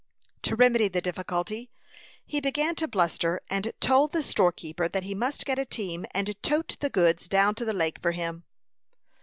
To 0.41 0.55
remedy 0.55 0.87
the 0.87 0.99
difficulty 0.99 1.69
he 2.25 2.41
began 2.41 2.73
to 2.77 2.87
bluster, 2.87 3.39
and 3.51 3.71
told 3.79 4.13
the 4.13 4.23
storekeeper 4.23 4.87
that 4.87 5.03
he 5.03 5.13
must 5.13 5.45
get 5.45 5.59
a 5.59 5.63
team 5.65 6.07
and 6.09 6.41
tote 6.41 6.75
the 6.79 6.89
goods 6.89 7.27
down 7.27 7.53
to 7.53 7.65
the 7.65 7.71
lake 7.73 7.99
for 8.01 8.11
him. 8.13 8.43